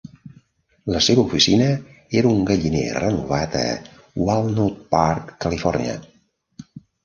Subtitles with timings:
[0.93, 1.67] La seva oficina
[2.23, 3.63] era un galliner renovat a
[4.25, 5.99] Walnut Park, Califòrnia.